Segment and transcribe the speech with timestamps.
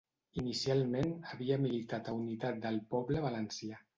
[0.43, 3.81] Inicialment havia militat a Unitat del Poble Valencià.